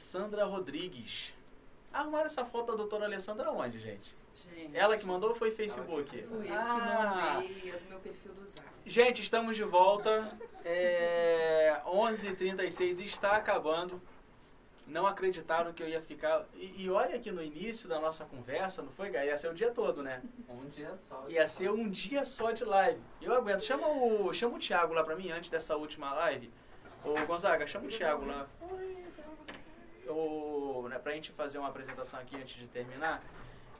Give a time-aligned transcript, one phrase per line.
[0.00, 1.32] Alessandra Rodrigues.
[1.92, 4.14] Arrumaram essa foto da doutora Alessandra onde, gente?
[4.34, 6.22] Gente, Ela que mandou ou foi Facebook?
[6.24, 7.38] Fui eu Ah.
[7.40, 8.60] que mandei, é do meu perfil do Zap.
[8.84, 10.30] Gente, estamos de volta.
[10.62, 14.00] É 11h36, está acabando.
[14.86, 16.44] Não acreditaram que eu ia ficar.
[16.54, 19.26] E, e olha que no início da nossa conversa, não foi, Gai?
[19.28, 20.22] Ia ser o dia todo, né?
[20.50, 21.24] Um dia só.
[21.28, 23.00] Ia ser um dia só de live.
[23.22, 23.62] Eu aguento.
[23.62, 26.50] Chama o, chama o Thiago lá pra mim antes dessa última live.
[27.02, 28.46] Ô Gonzaga, chama o Thiago lá.
[30.88, 33.22] Né, pra gente fazer uma apresentação aqui antes de terminar.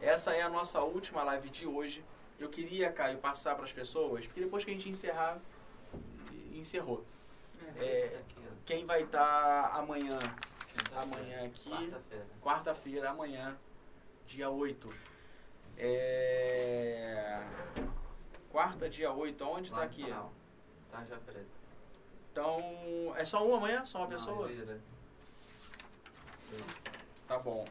[0.01, 2.05] Essa é a nossa última live de hoje.
[2.39, 5.39] Eu queria, Caio, passar para as pessoas, porque depois que a gente encerrar,
[6.53, 7.05] encerrou.
[7.77, 8.20] É.
[8.65, 10.19] Quem vai estar amanhã,
[10.97, 12.27] amanhã aqui, Quarta-feira.
[12.43, 13.56] quarta-feira, amanhã,
[14.27, 14.93] dia 8.
[15.78, 17.43] É...
[18.50, 20.03] Quarta, dia 8, aonde Lá tá no aqui?
[20.03, 20.33] canal.
[20.91, 21.47] Tarja Preta.
[22.33, 23.84] Então, é só um amanhã?
[23.87, 24.48] Só uma pessoa?
[27.27, 27.64] Tá bom.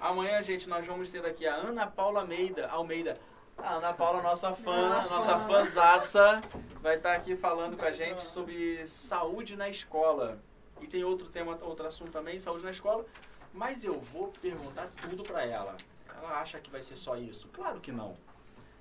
[0.00, 2.68] Amanhã, gente, nós vamos ter aqui a Ana Paula Almeida.
[2.68, 3.18] Almeida.
[3.56, 5.46] A Ana Paula, nossa fã, Ah, nossa fã.
[5.48, 6.40] fãzaça,
[6.82, 10.40] vai estar aqui falando com a gente sobre saúde na escola.
[10.80, 13.06] E tem outro tema, outro assunto também, saúde na escola.
[13.52, 15.76] Mas eu vou perguntar tudo pra ela.
[16.08, 17.48] Ela acha que vai ser só isso?
[17.52, 18.14] Claro que não.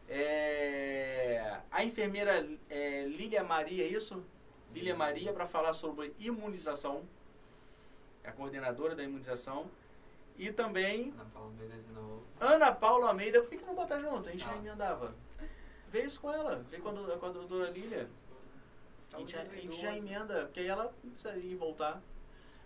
[0.09, 4.23] É, a enfermeira é, Lília Maria, é isso?
[4.73, 7.03] Lília Maria, para falar sobre imunização.
[8.23, 9.69] É a coordenadora da imunização.
[10.37, 12.23] E também Ana Paula Almeida de novo.
[12.39, 13.41] Ana Paula Almeida.
[13.41, 14.27] Por que, que não botar junto?
[14.27, 14.57] A gente já Ah.
[14.57, 15.13] emendava.
[15.89, 16.55] Vê isso com ela.
[16.71, 18.09] Vê com a, com a doutora Lília.
[19.13, 22.01] A gente, a gente já emenda, porque aí ela não precisa ir voltar.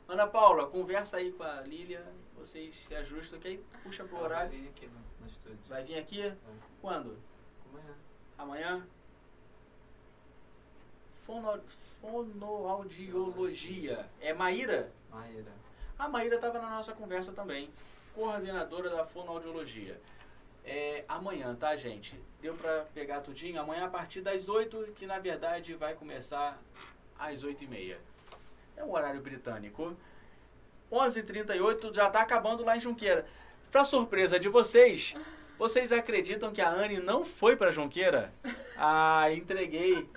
[0.08, 2.06] Ana Paula, conversa aí com a Lília.
[2.38, 4.52] Vocês se ajustam, que aí puxa pro Ela vai horário.
[4.62, 5.60] vir aqui no, no estúdio.
[5.68, 6.34] Vai vir aqui?
[6.80, 7.18] Quando?
[7.70, 7.96] Amanhã.
[8.38, 8.88] Amanhã?
[11.28, 11.60] Fono,
[12.02, 14.06] fonoaudiologia.
[14.22, 14.90] É Maíra?
[15.12, 15.52] Maíra.
[16.00, 17.70] A Maíra estava na nossa conversa também,
[18.16, 20.00] coordenadora da fonoaudiologia.
[20.64, 22.18] É, amanhã, tá, gente?
[22.42, 23.60] Deu pra pegar tudinho?
[23.60, 26.58] Amanhã a partir das 8, que na verdade vai começar
[27.20, 28.00] às 8 e meia.
[28.78, 29.98] É um horário britânico.
[30.90, 33.28] 11h38, já tá acabando lá em Junqueira.
[33.70, 35.14] Pra surpresa de vocês,
[35.60, 38.34] vocês acreditam que a Anne não foi pra Junqueira?
[38.80, 40.08] Ah, entreguei.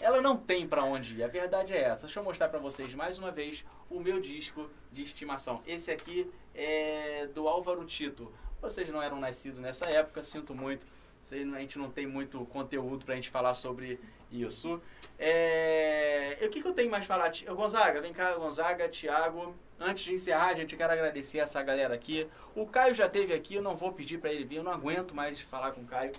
[0.00, 2.02] Ela não tem pra onde ir, a verdade é essa.
[2.06, 5.60] Deixa eu mostrar pra vocês mais uma vez o meu disco de estimação.
[5.66, 8.32] Esse aqui é do Álvaro Tito.
[8.60, 10.86] Vocês não eram nascidos nessa época, sinto muito.
[11.30, 14.00] A gente não tem muito conteúdo pra gente falar sobre
[14.30, 14.80] isso.
[15.18, 17.54] É, O que, que eu tenho mais pra falar?
[17.54, 19.54] Gonzaga, vem cá, Gonzaga, Thiago.
[19.78, 22.26] Antes de encerrar, gente, eu quero agradecer essa galera aqui.
[22.54, 25.14] O Caio já esteve aqui, eu não vou pedir pra ele vir, eu não aguento
[25.14, 26.12] mais falar com o Caio.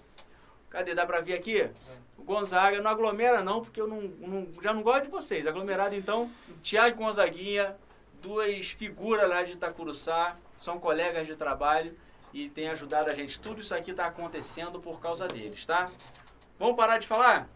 [0.69, 0.93] Cadê?
[0.93, 1.69] Dá pra vir aqui?
[2.17, 5.47] O Gonzaga, não aglomera não, porque eu não, não- já não gosto de vocês.
[5.47, 6.29] Aglomerado então,
[6.61, 7.75] Tiago Gonzaguinha,
[8.21, 11.97] duas figuras lá de Itacuruçá, são colegas de trabalho
[12.33, 13.39] e têm ajudado a gente.
[13.39, 15.89] Tudo isso aqui está acontecendo por causa deles, tá?
[16.59, 17.49] Vamos parar de falar?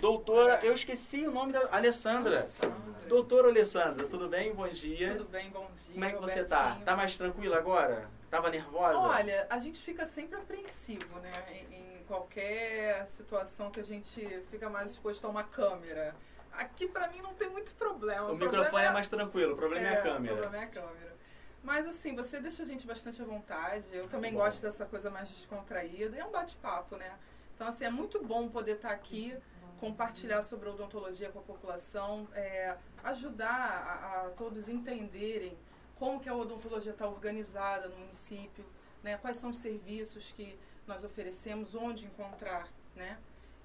[0.00, 2.38] Doutora, eu esqueci o nome da Alessandra.
[2.38, 2.92] Alessandra.
[3.06, 4.54] Doutora Alessandra, tudo bem?
[4.54, 5.14] Bom dia.
[5.16, 5.92] Tudo bem, bom dia.
[5.92, 6.78] Como é que você tá?
[6.82, 8.08] Tá mais tranquila agora?
[8.30, 8.98] Tava nervosa?
[8.98, 11.30] Olha, a gente fica sempre apreensivo, né?
[11.70, 16.14] Em qualquer situação que a gente fica mais exposto a uma câmera.
[16.52, 18.24] Aqui pra mim não tem muito problema.
[18.24, 20.36] o problema microfone é mais tranquilo, o problema é, a O câmera.
[20.36, 21.16] problema é a câmera.
[21.62, 23.86] Mas assim, você deixa a gente bastante à vontade.
[23.92, 24.40] Eu também bom.
[24.40, 26.14] gosto dessa coisa mais descontraída.
[26.18, 27.18] É um bate-papo, né?
[27.54, 29.34] Então, assim, é muito bom poder estar aqui,
[29.80, 35.56] compartilhar sobre a odontologia com a população, é, ajudar a, a todos entenderem
[35.94, 38.66] como que a odontologia está organizada no município,
[39.02, 39.16] né?
[39.16, 40.58] Quais são os serviços que
[40.92, 43.18] nós oferecemos, onde encontrar, né?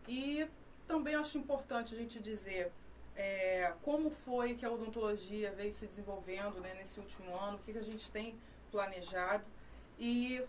[0.08, 0.48] E
[0.86, 2.72] também acho importante a gente dizer
[3.16, 7.74] é, como foi que a odontologia veio se desenvolvendo né, nesse último ano, o que,
[7.74, 8.36] que a gente tem
[8.72, 9.44] planejado.
[10.00, 10.42] E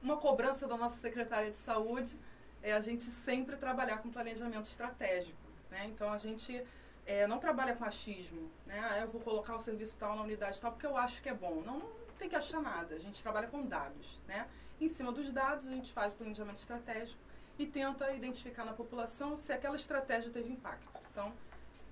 [0.00, 2.16] uma cobrança da nossa secretária de saúde
[2.62, 5.36] é a gente sempre trabalhar com planejamento estratégico.
[5.70, 5.86] Né?
[5.86, 6.62] Então a gente
[7.04, 8.48] é, não trabalha com achismo.
[8.66, 8.78] Né?
[8.88, 11.34] Ah, eu vou colocar o serviço tal na unidade tal porque eu acho que é
[11.34, 11.62] bom.
[11.66, 12.94] Não, não tem que achar nada.
[12.94, 14.20] A gente trabalha com dados.
[14.26, 14.46] Né?
[14.80, 17.20] Em cima dos dados, a gente faz o planejamento estratégico
[17.58, 20.88] e tenta identificar na população se aquela estratégia teve impacto.
[21.10, 21.32] Então,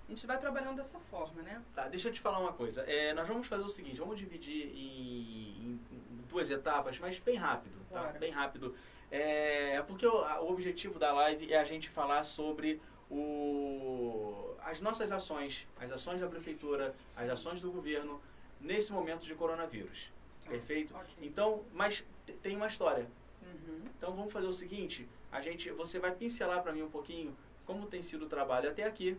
[0.07, 1.63] a gente vai trabalhando dessa forma, né?
[1.75, 2.83] Tá, deixa eu te falar uma coisa.
[2.83, 5.81] É, nós vamos fazer o seguinte, vamos dividir em, em
[6.29, 8.13] duas etapas, mas bem rápido, tá?
[8.19, 8.75] Bem rápido.
[9.11, 12.81] É, porque o, o objetivo da live é a gente falar sobre
[13.11, 17.31] o, as nossas ações, as ações da prefeitura, as Sim.
[17.31, 18.21] ações do governo
[18.63, 20.11] nesse momento de coronavírus.
[20.49, 20.95] Perfeito?
[20.95, 21.07] Ok.
[21.21, 23.07] Então, mas te- tem uma história.
[23.43, 23.83] Uhum.
[23.99, 27.87] Então vamos fazer o seguinte, a gente, você vai pincelar para mim um pouquinho como
[27.87, 29.17] tem sido o trabalho até aqui,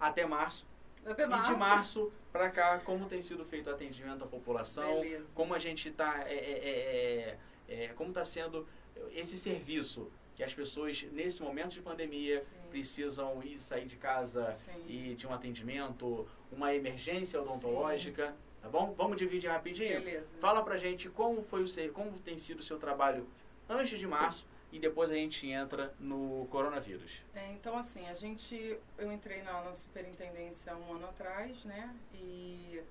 [0.00, 0.66] até março,
[1.04, 1.52] Até E março.
[1.52, 5.32] de março para cá, como tem sido feito o atendimento à população, Beleza.
[5.34, 7.38] como a gente está, é, é,
[7.68, 8.66] é, é, como está sendo
[9.12, 12.54] esse serviço que as pessoas nesse momento de pandemia Sim.
[12.70, 14.84] precisam ir sair de casa Sim.
[14.88, 18.34] e de um atendimento, uma emergência odontológica,
[18.66, 18.92] tá bom?
[18.96, 20.00] Vamos dividir rapidinho.
[20.00, 20.34] Beleza.
[20.40, 23.26] Fala pra gente como foi o seu, como tem sido o seu trabalho
[23.68, 27.22] antes de março e depois a gente entra no coronavírus.
[27.34, 28.78] É, então, assim, a gente.
[28.98, 31.94] Eu entrei na, na superintendência há um ano atrás, né?
[32.12, 32.82] E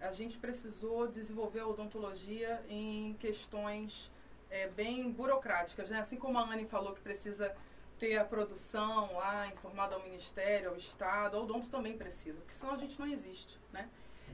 [0.00, 4.10] a gente precisou desenvolver a odontologia em questões
[4.50, 6.00] é, bem burocráticas, né?
[6.00, 7.54] Assim como a Anne falou que precisa
[7.98, 12.74] ter a produção lá informada ao Ministério, ao Estado, a odonto também precisa, porque senão
[12.74, 13.88] a gente não existe, né?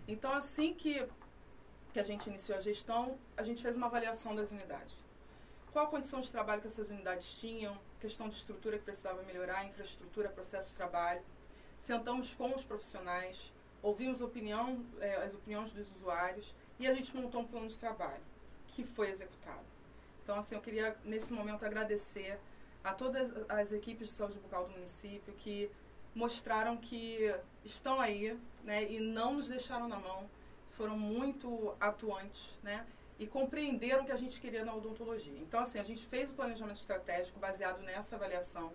[0.07, 1.07] Então, assim que,
[1.93, 5.05] que a gente iniciou a gestão, a gente fez uma avaliação das unidades
[5.75, 9.67] qual a condição de trabalho que essas unidades tinham, questão de estrutura que precisava melhorar,
[9.67, 11.21] infraestrutura, processo de trabalho.
[11.77, 13.53] Sentamos com os profissionais,
[13.83, 18.23] ouvimos opinião, eh, as opiniões dos usuários e a gente montou um plano de trabalho
[18.69, 19.67] que foi executado.
[20.23, 22.39] Então, assim, eu queria nesse momento agradecer
[22.85, 25.69] a todas as equipes de saúde bucal do município que
[26.15, 27.35] mostraram que
[27.65, 30.29] estão aí, né, e não nos deixaram na mão,
[30.71, 32.87] foram muito atuantes, né,
[33.19, 35.39] e compreenderam o que a gente queria na odontologia.
[35.39, 38.73] Então, assim, a gente fez o planejamento estratégico baseado nessa avaliação.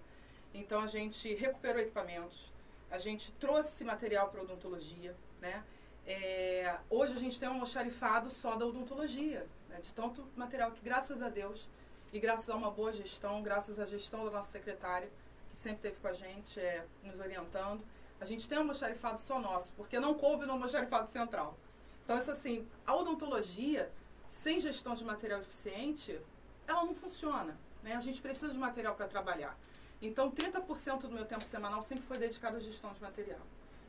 [0.54, 2.52] Então, a gente recuperou equipamentos,
[2.90, 5.64] a gente trouxe material para odontologia, né?
[6.08, 9.78] É, hoje a gente tem um almoxarifado só da odontologia, né?
[9.80, 11.70] de tanto material que, graças a Deus,
[12.12, 15.08] e graças a uma boa gestão, graças à gestão da nossa secretária,
[15.52, 17.84] que sempre esteve com a gente, é, nos orientando,
[18.19, 21.57] a gente tem um almoxarifado só nosso, porque não coube no almoxarifado central.
[22.04, 23.92] Então, isso assim, a odontologia,
[24.25, 26.19] sem gestão de material eficiente,
[26.68, 27.57] ela não funciona.
[27.83, 27.95] Né?
[27.95, 29.57] A gente precisa de material para trabalhar.
[30.01, 33.42] Então, 30% do meu tempo semanal sempre foi dedicado à gestão de material.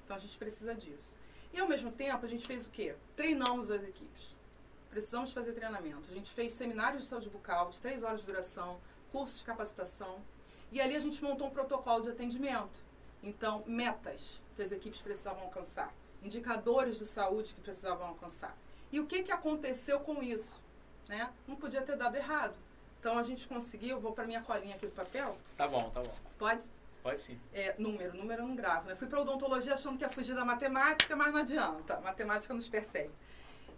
[0.04, 1.14] Então, a gente precisa disso.
[1.52, 2.94] E, ao mesmo tempo, a gente fez o quê?
[3.16, 4.36] Treinamos as equipes.
[4.90, 6.10] Precisamos fazer treinamento.
[6.10, 8.80] A gente fez seminários de saúde bucal de três horas de duração,
[9.12, 10.20] cursos de capacitação.
[10.72, 12.80] E ali a gente montou um protocolo de atendimento.
[13.22, 18.56] Então, metas que as equipes precisavam alcançar, indicadores de saúde que precisavam alcançar.
[18.92, 20.60] E o que, que aconteceu com isso?
[21.08, 21.30] Né?
[21.46, 22.56] Não podia ter dado errado.
[22.98, 25.36] Então a gente conseguiu, vou para minha colinha aqui do papel.
[25.56, 26.14] Tá bom, tá bom.
[26.38, 26.66] Pode?
[27.02, 27.40] Pode sim.
[27.52, 28.88] É, número, número eu não gravo.
[28.88, 28.94] Né?
[28.94, 31.94] Fui para odontologia achando que ia fugir da matemática, mas não adianta.
[31.94, 33.10] A matemática nos persegue.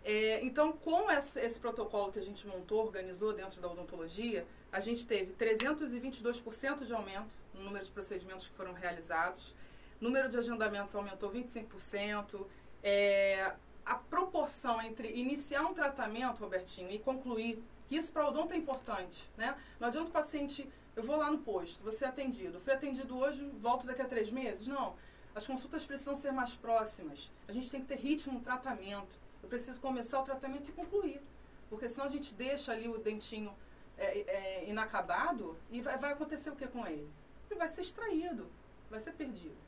[0.04, 4.81] É, então, com esse, esse, protocolo que a gente montou, organizou dentro da odontologia, a
[4.81, 9.54] gente teve 322% de aumento no número de procedimentos que foram realizados,
[10.00, 12.44] número de agendamentos aumentou 25%,
[12.82, 13.52] é,
[13.87, 18.56] a proporção entre iniciar um tratamento, Robertinho, e concluir, que isso para o odonto é
[18.56, 19.56] importante, né?
[19.78, 23.49] Não adianta o paciente, eu vou lá no posto, você é atendido, fui atendido hoje,
[23.60, 24.66] volto daqui a três meses?
[24.66, 24.96] Não.
[25.34, 27.31] As consultas precisam ser mais próximas.
[27.49, 29.22] A gente tem que ter ritmo no tratamento.
[29.52, 31.20] Preciso começar o tratamento e concluir.
[31.69, 33.54] Porque senão a gente deixa ali o dentinho
[33.99, 37.06] é, é, inacabado e vai, vai acontecer o que com ele?
[37.50, 38.50] Ele vai ser extraído,
[38.88, 39.58] vai ser perdido.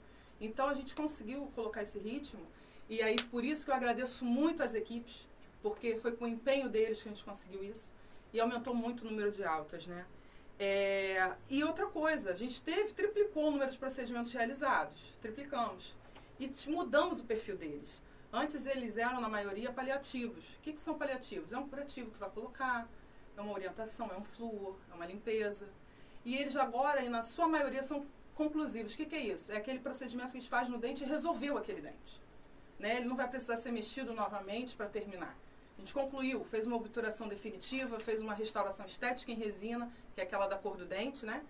[0.40, 2.40] Então a gente conseguiu colocar esse ritmo
[2.88, 5.28] e aí, por isso que eu agradeço muito às equipes,
[5.62, 7.94] porque foi com o empenho deles que a gente conseguiu isso.
[8.32, 10.06] E aumentou muito o número de altas, né?
[10.58, 15.18] É, e outra coisa, a gente teve, triplicou o número de procedimentos realizados.
[15.20, 15.94] Triplicamos.
[16.40, 18.02] E mudamos o perfil deles.
[18.34, 20.56] Antes eles eram, na maioria, paliativos.
[20.56, 21.52] O que, que são paliativos?
[21.52, 22.88] É um curativo que vai colocar,
[23.36, 25.68] é uma orientação, é um flúor, é uma limpeza.
[26.24, 28.94] E eles agora, e na sua maioria, são conclusivos.
[28.94, 29.52] O que, que é isso?
[29.52, 32.20] É aquele procedimento que a gente faz no dente e resolveu aquele dente.
[32.76, 32.96] Né?
[32.96, 35.38] Ele não vai precisar ser mexido novamente para terminar.
[35.76, 40.24] A gente concluiu, fez uma obturação definitiva, fez uma restauração estética em resina, que é
[40.24, 41.40] aquela da cor do dente, né?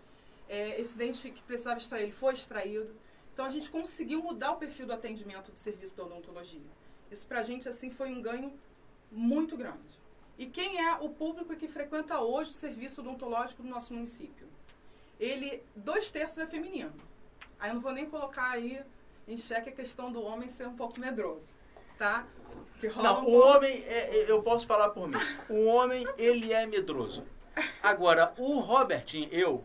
[0.51, 2.95] É, esse dente que precisava extrair, ele foi extraído.
[3.35, 6.71] Então a gente conseguiu mudar o perfil do atendimento de serviço da odontologia.
[7.11, 8.53] Isso pra gente assim foi um ganho
[9.11, 10.01] muito grande.
[10.39, 14.47] E quem é o público que frequenta hoje o serviço odontológico do nosso município?
[15.19, 16.95] Ele, dois terços é feminino.
[17.59, 18.81] Aí eu não vou nem colocar aí
[19.27, 21.49] em xeque a questão do homem ser um pouco medroso,
[21.99, 22.27] tá?
[22.79, 23.49] Que rola não, um o pouco...
[23.49, 25.17] homem, é, é, eu posso falar por mim.
[25.49, 27.25] O homem, ele é medroso.
[27.83, 29.65] Agora, o Robertinho, eu,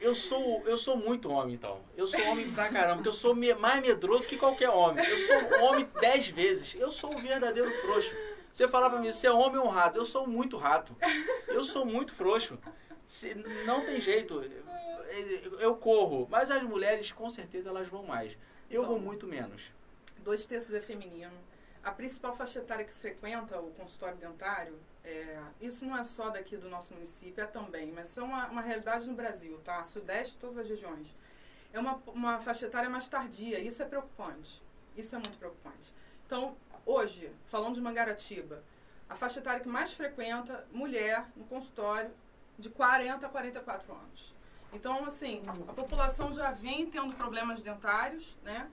[0.00, 1.80] eu sou, eu sou muito homem, então.
[1.96, 5.04] Eu sou homem pra caramba, porque eu sou mais medroso que qualquer homem.
[5.04, 6.74] Eu sou homem dez vezes.
[6.74, 8.14] Eu sou um verdadeiro frouxo.
[8.52, 9.98] Você falar pra mim, você é homem ou um rato?
[9.98, 10.96] Eu sou muito rato.
[11.48, 12.58] Eu sou muito frouxo.
[13.06, 13.34] Se,
[13.64, 14.42] não tem jeito.
[15.58, 16.26] Eu corro.
[16.30, 18.36] Mas as mulheres, com certeza, elas vão mais.
[18.70, 19.62] Eu vou muito menos.
[20.18, 21.38] Dois terços é feminino.
[21.82, 24.76] A principal faixa etária que frequenta o consultório dentário,
[25.06, 28.48] é, isso não é só daqui do nosso município, é também, mas isso é uma,
[28.48, 29.84] uma realidade no Brasil, tá?
[29.84, 31.14] Sudeste, todas as regiões.
[31.72, 34.60] É uma, uma faixa etária mais tardia, isso é preocupante.
[34.96, 35.94] Isso é muito preocupante.
[36.26, 38.64] Então, hoje, falando de Mangaratiba,
[39.08, 42.10] a faixa etária que mais frequenta, mulher, no consultório,
[42.58, 44.34] de 40 a 44 anos.
[44.72, 48.68] Então, assim, a população já vem tendo problemas dentários, né?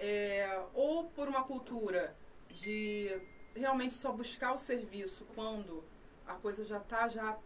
[0.00, 2.16] É, ou por uma cultura
[2.50, 3.20] de
[3.56, 5.82] realmente só buscar o serviço quando
[6.26, 7.36] a coisa já está já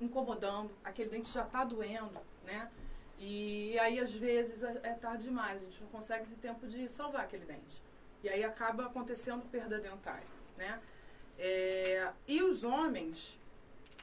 [0.00, 2.70] incomodando, aquele dente já está doendo, né?
[3.18, 6.88] E aí, às vezes, é, é tarde demais, a gente não consegue ter tempo de
[6.88, 7.82] salvar aquele dente.
[8.22, 10.80] E aí acaba acontecendo perda dentária, né?
[11.36, 13.38] É, e os homens,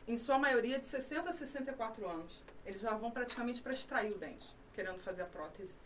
[0.07, 4.17] em sua maioria, de 60 a 64 anos, eles já vão praticamente para extrair o
[4.17, 5.77] dente, querendo fazer a prótese.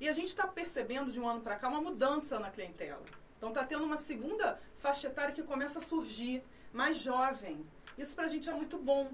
[0.00, 3.02] E a gente está percebendo de um ano para cá uma mudança na clientela.
[3.38, 7.64] Então está tendo uma segunda faixa etária que começa a surgir, mais jovem.
[7.96, 9.12] Isso para a gente é muito bom.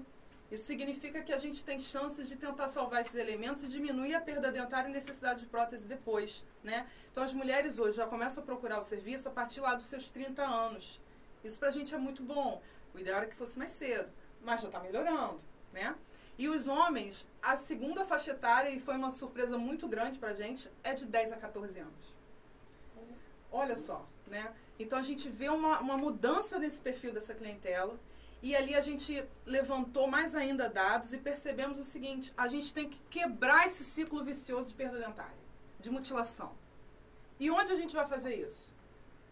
[0.51, 4.21] Isso significa que a gente tem chances de tentar salvar esses elementos e diminuir a
[4.21, 6.87] perda dentária e necessidade de prótese depois, né?
[7.11, 10.09] Então as mulheres hoje já começam a procurar o serviço a partir lá dos seus
[10.09, 10.99] 30 anos.
[11.43, 12.61] Isso pra gente é muito bom.
[12.93, 15.39] O ideal era que fosse mais cedo, mas já está melhorando,
[15.71, 15.95] né?
[16.37, 20.69] E os homens, a segunda faixa etária, e foi uma surpresa muito grande pra gente,
[20.83, 22.15] é de 10 a 14 anos.
[23.51, 24.53] Olha só, né?
[24.77, 27.99] Então a gente vê uma, uma mudança nesse perfil dessa clientela.
[28.41, 32.87] E ali a gente levantou mais ainda dados e percebemos o seguinte: a gente tem
[32.87, 35.37] que quebrar esse ciclo vicioso de perda dentária,
[35.79, 36.53] de mutilação.
[37.39, 38.73] E onde a gente vai fazer isso?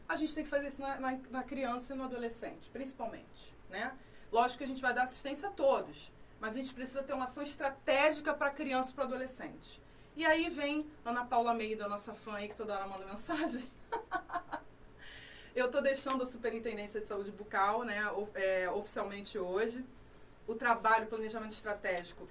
[0.07, 3.55] A gente tem que fazer isso na, na, na criança e no adolescente, principalmente.
[3.69, 3.93] Né?
[4.31, 7.25] Lógico que a gente vai dar assistência a todos, mas a gente precisa ter uma
[7.25, 9.81] ação estratégica para a criança e para o adolescente.
[10.15, 13.69] E aí vem Ana Paula Almeida, nossa fã aí, que toda hora manda mensagem.
[15.55, 18.01] Eu estou deixando a Superintendência de Saúde Bucal, né,
[18.33, 19.85] é, oficialmente hoje.
[20.47, 22.27] O trabalho, planejamento estratégico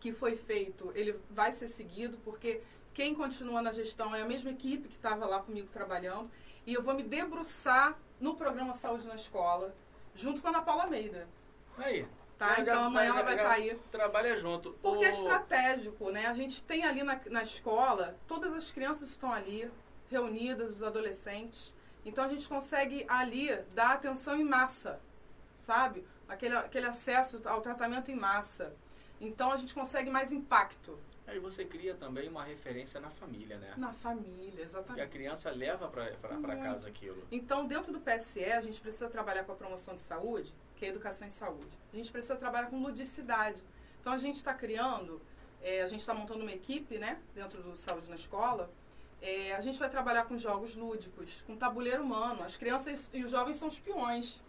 [0.00, 2.62] que foi feito, ele vai ser seguido, porque
[2.94, 6.30] quem continua na gestão é a mesma equipe que estava lá comigo trabalhando.
[6.66, 9.74] E eu vou me debruçar no programa Saúde na Escola,
[10.14, 11.28] junto com a Ana Paula Almeida.
[11.76, 12.06] Aí.
[12.36, 12.60] Tá?
[12.60, 13.74] Então amanhã ela vai estar tá aí.
[13.90, 14.72] Trabalha junto.
[14.80, 16.26] Porque é estratégico, né?
[16.26, 19.68] A gente tem ali na, na escola, todas as crianças estão ali,
[20.08, 21.74] reunidas, os adolescentes.
[22.04, 25.00] Então a gente consegue ali dar atenção em massa,
[25.56, 26.06] sabe?
[26.28, 28.74] Aquele, aquele acesso ao tratamento em massa.
[29.20, 30.98] Então a gente consegue mais impacto.
[31.28, 33.74] Aí você cria também uma referência na família, né?
[33.76, 34.98] Na família, exatamente.
[34.98, 37.22] E a criança leva para casa aquilo.
[37.30, 40.88] Então, dentro do PSE, a gente precisa trabalhar com a promoção de saúde, que é
[40.88, 41.78] educação em saúde.
[41.92, 43.62] A gente precisa trabalhar com ludicidade.
[44.00, 45.20] Então, a gente está criando,
[45.60, 48.70] é, a gente está montando uma equipe, né, dentro do Saúde na Escola,
[49.20, 52.42] é, a gente vai trabalhar com jogos lúdicos, com tabuleiro humano.
[52.42, 54.40] As crianças e os jovens são espiões,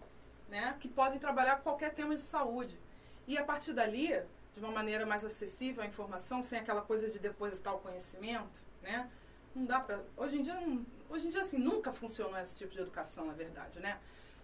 [0.48, 0.76] né?
[0.80, 2.80] Que podem trabalhar qualquer tema de saúde.
[3.28, 4.10] E a partir dali,
[4.54, 9.10] de uma maneira mais acessível à informação, sem aquela coisa de depositar o conhecimento, né?
[9.56, 12.72] Não dá para hoje em dia, não, hoje em dia assim nunca funcionou esse tipo
[12.72, 13.98] de educação, na verdade, né?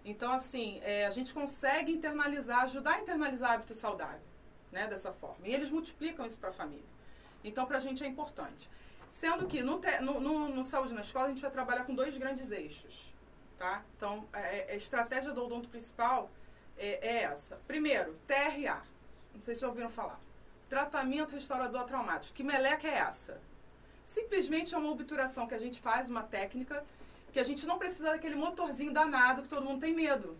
[0.03, 4.22] Então assim, é, a gente consegue internalizar, ajudar a internalizar hábito saudável,
[4.72, 4.88] né?
[4.88, 5.48] Dessa forma.
[5.48, 6.86] E eles multiplicam isso para a família.
[7.44, 8.70] Então para a gente é importante.
[9.09, 11.95] Sendo que no, te, no, no, no, Saúde na Escola a gente vai trabalhar com
[11.95, 13.13] dois grandes eixos.
[13.57, 13.83] Tá?
[13.95, 16.29] Então, a, é, é, a estratégia do odonto principal
[16.77, 17.59] é, é, essa.
[17.67, 18.83] Primeiro, TRA.
[19.33, 20.19] Não sei se já ouviram falar.
[20.67, 22.35] Tratamento restaurador traumático.
[22.35, 23.39] Que meleca é essa?
[24.03, 26.85] Simplesmente é uma obturação que a gente faz, uma técnica,
[27.31, 30.38] que a gente não precisa daquele motorzinho danado que todo mundo tem medo.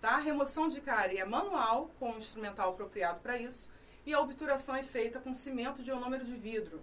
[0.00, 0.12] Tá?
[0.12, 3.70] A remoção de cárie é manual, com um instrumental apropriado para isso,
[4.06, 6.80] e a obturação é feita com cimento de ionômero de vidro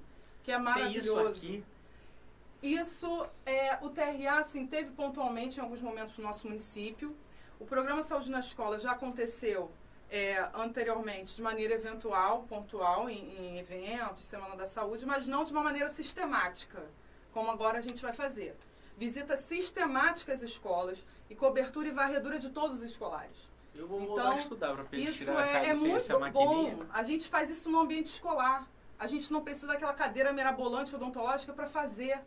[0.47, 1.45] que é maravilhoso.
[1.45, 1.63] Isso, aqui?
[2.63, 7.13] isso é o TRA assim teve pontualmente em alguns momentos no nosso município.
[7.59, 9.69] O programa Saúde na Escola já aconteceu
[10.09, 15.51] é, anteriormente de maneira eventual, pontual, em, em eventos, Semana da Saúde, mas não de
[15.51, 16.81] uma maneira sistemática,
[17.33, 18.55] como agora a gente vai fazer.
[18.97, 23.37] Visita sistemática às escolas e cobertura e varredura de todos os escolares.
[23.75, 26.79] Eu vou então, estudar para Isso é, é muito bom.
[26.89, 28.65] A gente faz isso no ambiente escolar.
[28.99, 32.19] A gente não precisa daquela cadeira mirabolante odontológica para fazer.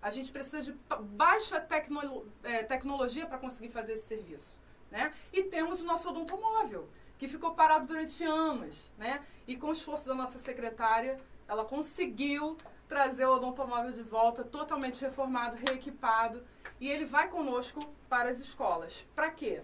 [0.00, 4.60] A gente precisa de baixa tecno, é, tecnologia para conseguir fazer esse serviço.
[4.90, 5.12] Né?
[5.32, 6.88] E temos o nosso odontomóvel,
[7.18, 8.90] que ficou parado durante anos.
[8.96, 9.22] Né?
[9.46, 12.56] E com o esforço da nossa secretária, ela conseguiu
[12.88, 16.42] trazer o odontomóvel de volta, totalmente reformado, reequipado.
[16.80, 19.06] E ele vai conosco para as escolas.
[19.14, 19.62] Para quê?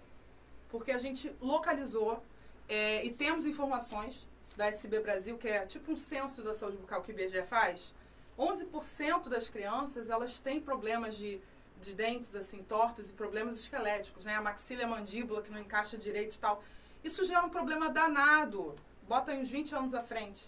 [0.69, 2.23] Porque a gente localizou
[2.69, 4.29] é, e temos informações
[4.61, 7.95] da SB Brasil, que é tipo um censo da saúde bucal que o IBGE faz,
[8.39, 11.41] 11% das crianças elas têm problemas de,
[11.81, 14.37] de dentes assim tortos e problemas esqueléticos, né?
[14.37, 16.63] A maxila a mandíbula que não encaixa direito e tal.
[17.03, 18.77] Isso gera um problema danado.
[19.09, 20.47] Bota aí uns 20 anos à frente.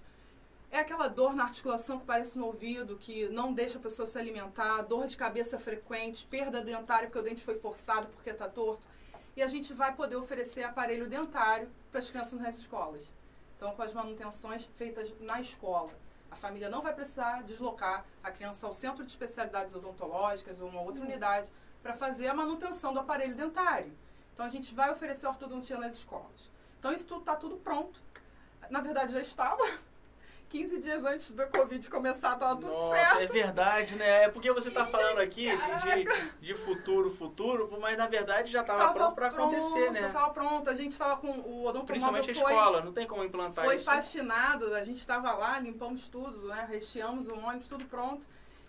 [0.70, 4.18] É aquela dor na articulação que parece no ouvido, que não deixa a pessoa se
[4.18, 8.86] alimentar, dor de cabeça frequente, perda dentária porque o dente foi forçado porque está torto.
[9.34, 13.10] E a gente vai poder oferecer aparelho dentário para as crianças nas escolas.
[13.62, 15.92] Então, com as manutenções feitas na escola.
[16.28, 20.80] A família não vai precisar deslocar a criança ao centro de especialidades odontológicas ou uma
[20.80, 21.48] outra unidade
[21.80, 23.96] para fazer a manutenção do aparelho dentário.
[24.32, 26.50] Então, a gente vai oferecer ortodontia nas escolas.
[26.80, 28.02] Então, isso tudo está tudo pronto.
[28.68, 29.62] Na verdade, já estava.
[30.52, 33.22] 15 dias antes do Covid começar, estava tudo Nossa, certo.
[33.22, 34.24] é verdade, né?
[34.24, 38.80] É porque você tá falando aqui de, de futuro, futuro, mas na verdade já tava,
[38.80, 40.10] Tava pronto para acontecer, né?
[40.10, 40.68] Tava pronto.
[40.68, 43.76] A gente estava com o odontomóvel Principalmente a foi, escola, não tem como implantar foi
[43.76, 43.86] isso.
[43.86, 46.66] faxinado, a gente estava lá, limpamos tudo, né?
[46.68, 48.26] Recheamos o ônibus, tudo pronto.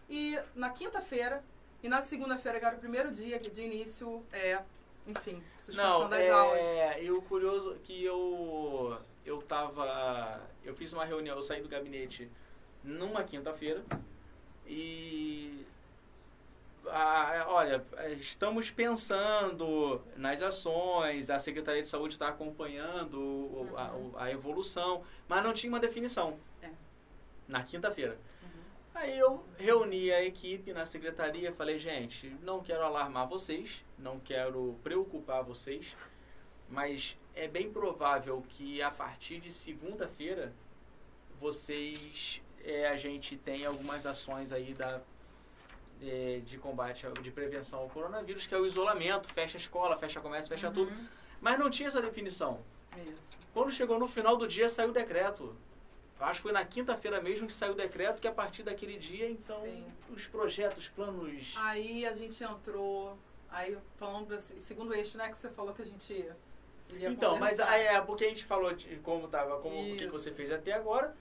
[0.09, 1.43] E na quinta-feira
[1.81, 4.61] e na segunda-feira, que era o primeiro dia de início, é,
[5.05, 6.65] enfim, suspensão Não, das é, aulas.
[7.01, 12.29] e o curioso que eu eu tava, eu fiz uma reunião, eu saí do gabinete
[12.83, 13.83] numa quinta-feira
[14.67, 15.65] e
[16.87, 17.85] ah, olha,
[18.17, 23.69] estamos pensando nas ações, a Secretaria de Saúde está acompanhando o-
[24.17, 26.37] a, a evolução, mas não tinha uma definição.
[26.61, 26.69] É.
[27.47, 28.17] Na quinta-feira.
[28.41, 28.49] Uhum.
[28.95, 34.19] Aí eu reuni a equipe na secretaria e falei, gente, não quero alarmar vocês, não
[34.19, 35.87] quero preocupar vocês,
[36.69, 40.53] mas é bem provável que a partir de segunda-feira
[41.39, 45.01] vocês, é, a gente tenha algumas ações aí da,
[46.01, 50.21] é, de combate, de prevenção ao coronavírus, que é o isolamento, fecha a escola, fecha
[50.21, 50.91] comércio, fecha tudo.
[50.91, 51.07] Uhum.
[51.41, 52.61] Mas não tinha essa definição.
[52.97, 53.37] Isso.
[53.53, 55.55] Quando chegou no final do dia, saiu o decreto.
[56.19, 59.29] Acho que foi na quinta-feira mesmo que saiu o decreto, que a partir daquele dia,
[59.29, 59.85] então, Sim.
[60.09, 61.53] os projetos, planos...
[61.57, 63.17] Aí a gente entrou,
[63.49, 66.31] aí falando segundo eixo, né, que você falou que a gente
[66.91, 70.11] Então, mas aí é porque a gente falou de como tava, como o que Isso.
[70.11, 71.15] você fez até agora.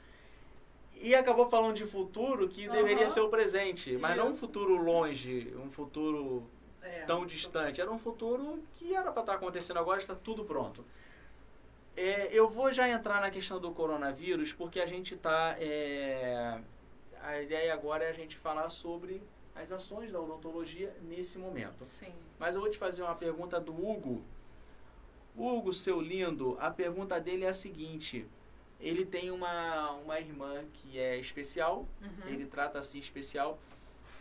[0.94, 4.38] E acabou falando de futuro que deveria ser o presente, mas não um Isso.
[4.38, 6.46] futuro longe, um futuro
[6.83, 7.81] É, tão distante.
[7.81, 10.85] Era um futuro que era para estar acontecendo agora, está tudo pronto.
[11.96, 15.57] É, eu vou já entrar na questão do coronavírus, porque a gente está.
[17.22, 19.22] a ideia agora é a gente falar sobre
[19.55, 21.85] as ações da odontologia nesse momento.
[21.85, 22.12] Sim.
[22.38, 24.22] Mas eu vou te fazer uma pergunta do Hugo.
[25.37, 28.27] Hugo, seu lindo, a pergunta dele é a seguinte.
[28.81, 32.29] Ele tem uma, uma irmã que é especial, Uhum.
[32.29, 33.59] ele trata assim especial,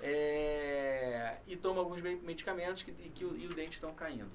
[0.02, 4.32] é, e toma alguns me- medicamentos que, que o, e o dente estão caindo.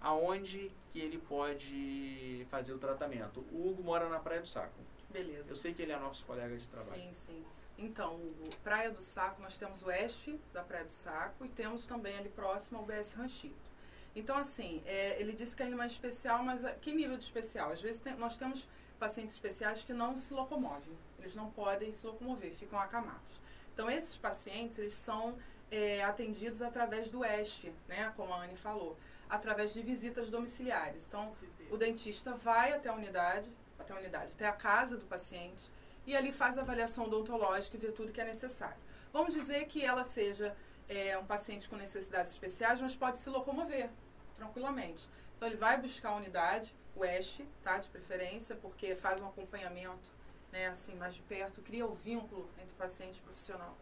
[0.00, 3.40] Aonde que ele pode fazer o tratamento?
[3.52, 4.72] O Hugo mora na Praia do Saco.
[5.10, 5.52] Beleza.
[5.52, 7.02] Eu sei que ele é nosso colega de trabalho.
[7.02, 7.44] Sim, sim.
[7.76, 11.86] Então, Hugo, Praia do Saco, nós temos o ESF da Praia do Saco e temos
[11.86, 13.70] também ali próximo ao BS Ranchito.
[14.14, 17.70] Então, assim, é, ele disse que é especial, mas é, que nível de especial?
[17.70, 18.66] Às vezes tem- nós temos
[18.98, 23.40] pacientes especiais que não se locomovem, eles não podem se locomover, ficam acamados.
[23.72, 25.36] Então, esses pacientes, eles são
[25.70, 28.96] é, atendidos através do ESF, né, como a Anne falou,
[29.28, 31.04] através de visitas domiciliares.
[31.06, 31.32] Então,
[31.70, 35.70] o dentista vai até a unidade, até a unidade, até a casa do paciente,
[36.04, 38.76] e ali faz a avaliação odontológica e vê tudo que é necessário.
[39.12, 40.56] Vamos dizer que ela seja
[40.90, 43.88] é, um paciente com necessidades especiais, mas pode se locomover
[44.36, 45.08] tranquilamente.
[45.36, 50.10] Então ele vai buscar a unidade, o ESF, tá, de preferência, porque faz um acompanhamento,
[50.50, 53.76] né, assim, mais de perto, cria o vínculo entre paciente e profissional.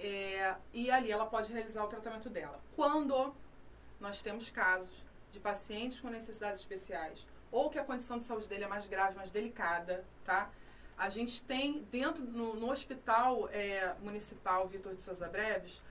[0.00, 2.58] É, e ali ela pode realizar o tratamento dela.
[2.74, 3.34] Quando
[4.00, 8.64] nós temos casos de pacientes com necessidades especiais ou que a condição de saúde dele
[8.64, 10.50] é mais grave, mais delicada, tá?
[10.96, 15.82] A gente tem dentro, no, no hospital é, municipal Vitor de Souza Breves,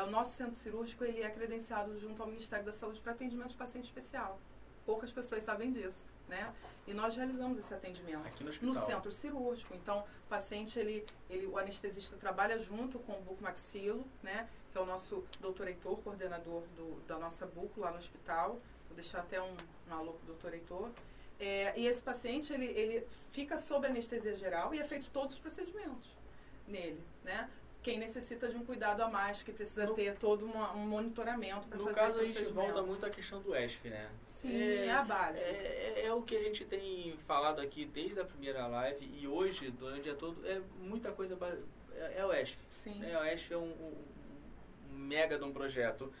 [0.00, 3.56] o nosso centro cirúrgico ele é credenciado junto ao Ministério da Saúde para atendimento de
[3.56, 4.40] paciente especial.
[4.86, 6.52] Poucas pessoas sabem disso, né?
[6.86, 8.74] E nós realizamos esse atendimento Aqui no hospital.
[8.74, 9.74] no centro cirúrgico.
[9.74, 14.48] Então, o paciente, ele, ele, o anestesista trabalha junto com o bucomaxilo, né?
[14.72, 18.60] Que é o nosso doutor Heitor, coordenador do, da nossa buco lá no hospital.
[18.88, 19.54] Vou deixar até um,
[19.88, 20.90] um alô pro doutor Heitor.
[21.38, 25.38] É, e esse paciente, ele, ele fica sob anestesia geral e é feito todos os
[25.38, 26.10] procedimentos
[26.66, 27.48] nele, né?
[27.82, 31.66] Quem necessita de um cuidado a mais, que precisa No- ter todo uma- um monitoramento
[31.66, 32.54] para No fazer caso, o a gente procedimento.
[32.72, 34.08] volta muito à questão do ESF, né?
[34.26, 35.40] Sim, É, é, a base.
[35.40, 39.26] É, é- é o que a gente tem falado aqui desde a primeira live e
[39.26, 41.36] hoje, durante o dia todo, é muita coisa.
[41.96, 42.56] É, é o ESF.
[42.70, 43.18] Sim, Né?
[43.18, 44.04] O ESF é um, um-
[44.92, 46.12] um mega de um projeto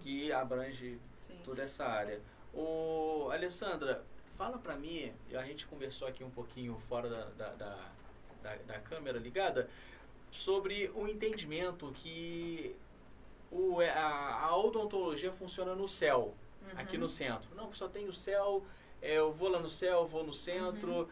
[0.00, 1.40] que abrange sim.
[1.44, 2.20] toda essa área.
[2.54, 4.04] Ô, Alessandra,
[4.36, 7.78] fala pra mim, a gente conversou aqui um pouquinho fora da, da, da,
[8.40, 9.68] da- da câmera ligada,
[10.30, 12.74] sobre o entendimento que
[13.50, 16.34] o, a, a odontologia funciona no céu,
[16.76, 17.02] aqui Uhum.
[17.04, 17.54] no centro.
[17.54, 18.62] Não, só tem o céu,
[19.00, 20.90] é, eu vou lá no céu, vou no centro.
[20.92, 21.08] Uhum.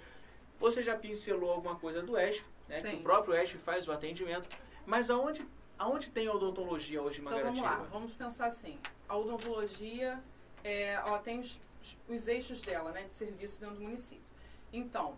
[0.59, 2.81] Você já pincelou alguma coisa do ESF, né?
[2.81, 2.96] Que Sim.
[2.96, 4.48] o próprio ESF faz o atendimento.
[4.85, 5.46] Mas aonde,
[5.79, 7.66] aonde tem odontologia hoje em Então Mangaratiba?
[7.68, 8.79] vamos lá, vamos pensar assim.
[9.09, 10.22] A odontologia,
[10.62, 14.24] é, ela tem os, os- os eixos dela, né, de serviço dentro do município.
[14.72, 15.16] Então,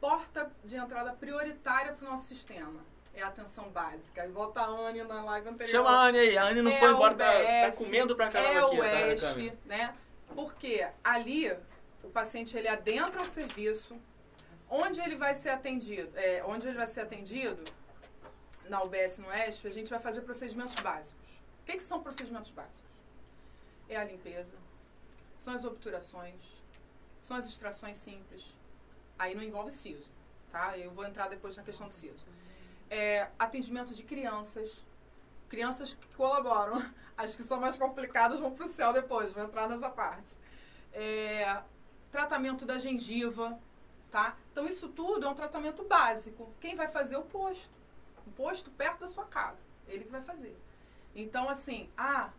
[0.00, 2.80] porta de entrada prioritária para o nosso sistema
[3.18, 4.24] é a atenção básica.
[4.26, 5.70] E volta a Anne na live anterior.
[5.70, 6.38] Chama a Anne aí.
[6.38, 8.82] A Anne não É foi o embora, tá, tá comendo pra caramba é aqui o
[8.82, 9.94] atrás da ESF, né?
[10.34, 11.52] Porque ali
[12.02, 13.98] o paciente ele adentra o serviço,
[14.70, 17.62] onde ele vai ser atendido, é, onde ele vai ser atendido
[18.68, 21.28] na UBS no ESF, a gente vai fazer procedimentos básicos.
[21.62, 22.90] O que, que são procedimentos básicos?
[23.88, 24.54] É a limpeza,
[25.36, 26.62] são as obturações,
[27.20, 28.54] são as extrações simples.
[29.18, 30.10] Aí não envolve siso,
[30.52, 30.76] tá?
[30.78, 32.24] Eu vou entrar depois na questão do siso.
[32.90, 34.84] É, atendimento de crianças,
[35.48, 36.82] crianças que colaboram.
[37.16, 40.36] As que são mais complicadas vão para o céu depois, vou entrar nessa parte.
[40.92, 41.62] É,
[42.10, 43.58] tratamento da gengiva,
[44.10, 44.36] tá?
[44.52, 46.52] Então isso tudo é um tratamento básico.
[46.60, 47.74] Quem vai fazer é o posto.
[48.26, 49.66] O posto perto da sua casa.
[49.86, 50.56] Ele que vai fazer.
[51.14, 52.30] Então, assim, ah,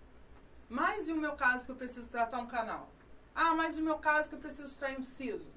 [0.70, 2.90] mas e o meu caso que eu preciso tratar um canal?
[3.34, 5.50] Ah, mas e o meu caso que eu preciso extrair um siso?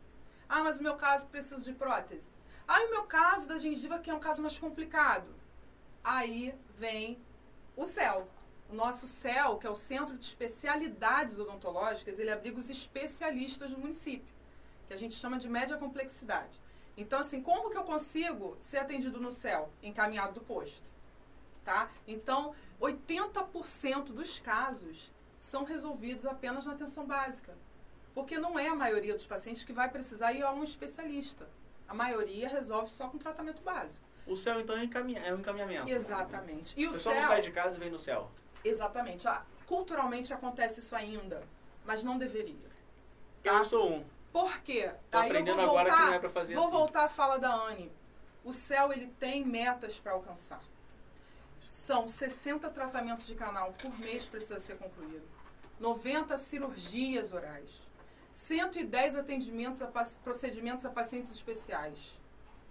[0.48, 2.30] Ah, mas o meu caso que eu preciso de prótese?
[2.68, 5.28] E o meu caso da gengiva que é um caso mais complicado?
[6.02, 7.18] Aí vem
[7.76, 8.28] o CEL.
[8.68, 13.78] O nosso CEL, que é o Centro de Especialidades Odontológicas, ele abriga os especialistas do
[13.78, 14.34] município,
[14.88, 16.58] que a gente chama de média complexidade.
[16.96, 19.70] Então, assim, como que eu consigo ser atendido no CEL?
[19.82, 20.90] Encaminhado do posto.
[21.64, 21.90] Tá?
[22.06, 27.56] Então, 80% dos casos são resolvidos apenas na atenção básica.
[28.14, 31.48] Porque não é a maioria dos pacientes que vai precisar ir a um especialista.
[31.92, 34.02] A maioria resolve só com tratamento básico.
[34.26, 35.90] O céu, então, é, encaminha, é um encaminhamento.
[35.90, 36.72] Exatamente.
[36.74, 38.30] E O pessoal não sai de casa e vem no céu.
[38.64, 39.28] Exatamente.
[39.28, 41.42] Ah, culturalmente acontece isso ainda,
[41.84, 42.70] mas não deveria.
[43.42, 43.58] Tá?
[43.58, 44.04] Eu sou um.
[44.32, 44.90] Por quê?
[45.10, 46.72] Tô Aí eu aprendendo vou agora voltar, que não é pra fazer vou assim.
[46.72, 47.92] voltar à fala da Anne.
[48.42, 50.64] O céu ele tem metas para alcançar.
[51.68, 55.28] São 60 tratamentos de canal por mês precisa ser concluído.
[55.78, 57.82] 90 cirurgias orais.
[58.32, 59.86] 110 atendimentos a
[60.24, 62.20] procedimentos a pacientes especiais,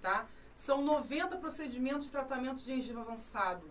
[0.01, 0.27] tá?
[0.53, 3.69] São 90 procedimentos de tratamento de gengiva avançado.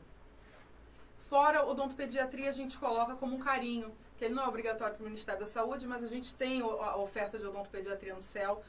[1.28, 5.06] Fora odontopediatria, a gente coloca como um carinho, que ele não é obrigatório para o
[5.06, 8.62] Ministério da Saúde, mas a gente tem a oferta de odontopediatria no CEL,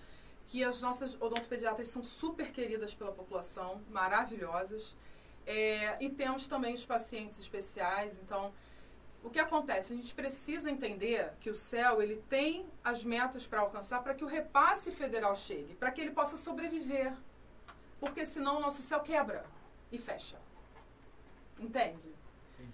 [0.46, 4.96] que as nossas odontopediatras são super queridas pela população, maravilhosas.
[5.46, 8.54] É, e temos também os pacientes especiais, então
[9.24, 9.94] o que acontece?
[9.94, 14.24] A gente precisa entender que o CEL ele tem as metas para alcançar para que
[14.24, 17.14] o repasse federal chegue, para que ele possa sobreviver.
[18.00, 19.46] Porque senão o nosso céu quebra
[19.92, 20.40] e fecha.
[21.60, 22.10] Entende?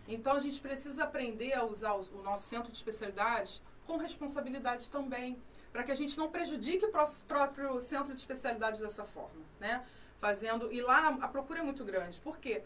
[0.08, 5.42] Então a gente precisa aprender a usar o, nosso centro de especialidades com responsabilidade também,
[5.72, 9.86] para que a gente não prejudique o pró- próprio centro de especialidades dessa forma, né?
[10.20, 12.20] Fazendo e lá a procura é muito grande.
[12.22, 12.64] Por quê?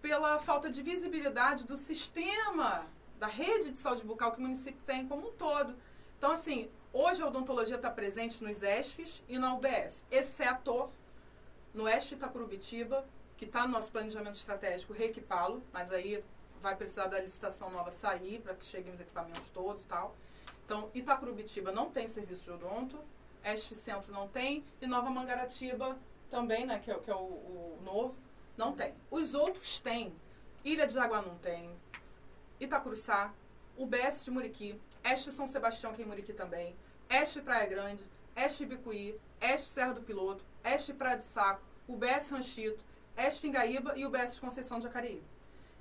[0.00, 2.86] Pela falta de visibilidade do sistema
[3.22, 5.76] da rede de saúde bucal que o município tem como um todo.
[6.18, 10.90] Então, assim, hoje a odontologia está presente nos ESFs e na UBS, exceto
[11.72, 13.06] no ESF Itacurubitiba,
[13.36, 16.24] que está no nosso planejamento estratégico reequipá-lo, mas aí
[16.60, 20.16] vai precisar da licitação nova sair para que cheguem os equipamentos todos e tal.
[20.64, 22.98] Então, Itacurubitiba não tem serviço de odonto,
[23.44, 25.96] ESF Centro não tem, e Nova Mangaratiba
[26.28, 28.16] também, né, que é, que é o, o novo,
[28.56, 28.92] não tem.
[29.12, 30.12] Os outros têm.
[30.64, 31.70] Ilha de Jaguar não tem,
[32.62, 33.32] Itacuruçá,
[33.76, 36.76] UBS de Muriqui, ESF São Sebastião, que é em Muriqui também,
[37.10, 38.04] ESF Praia Grande,
[38.36, 42.84] ESF Bicuí, ESF Serra do Piloto, ESF Praia do Saco, UBS Ranchito,
[43.16, 45.22] ESF Ingaíba e UBS de Conceição de Jacareí.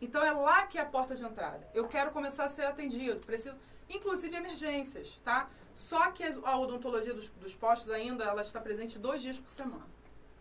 [0.02, 1.70] Então é lá que é a porta de entrada.
[1.74, 3.56] Eu quero começar a ser atendido, preciso,
[3.88, 5.48] inclusive emergências, tá?
[5.76, 9.86] Só que a odontologia dos, dos postos ainda ela está presente dois dias por semana,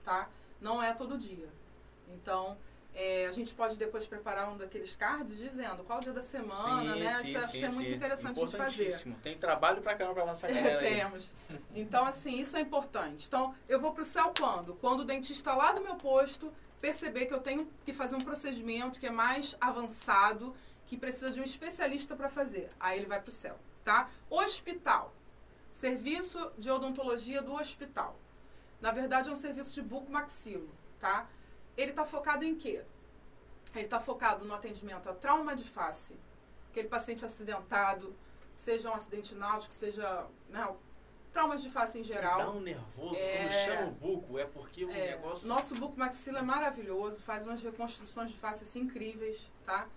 [0.02, 0.30] tá?
[0.60, 1.48] Não é todo dia.
[2.08, 2.56] Então
[2.94, 7.06] é, a gente pode depois preparar um daqueles cards dizendo qual dia da semana, né?
[7.06, 9.02] Acho, acho que é muito interessante de fazer.
[9.22, 10.96] Tem trabalho pra caramba pra nossa galera aí.
[10.96, 11.34] Temos.
[11.74, 13.26] Então, assim, isso é importante.
[13.26, 14.74] Então, eu vou pro céu quando?
[14.74, 18.98] Quando o dentista lá do meu posto perceber que eu tenho que fazer um procedimento
[18.98, 20.54] que é mais avançado,
[20.86, 22.68] que precisa de um especialista para fazer.
[22.78, 24.08] Aí ele vai pro céu, tá?
[24.28, 25.14] Hospital.
[25.70, 28.18] Serviço de odontologia do hospital.
[28.80, 31.28] Na verdade, é um serviço de bucomaxilo, tá?
[31.76, 32.82] Ele está focado em quê?
[33.74, 36.14] Ele está focado no atendimento a trauma de face,
[36.70, 38.14] aquele paciente acidentado,
[38.54, 40.68] seja um acidente náutico, seja né,
[41.32, 42.50] traumas de face em Dá geral.
[42.56, 43.36] um nervoso É.
[43.38, 44.38] quando chama o buco.
[44.38, 45.46] É porque o É, negócio...
[45.48, 49.88] Nosso buco maxilo é maravilhoso, faz umas reconstruções de face assim, incríveis, tá?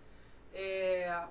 [0.53, 1.25] É,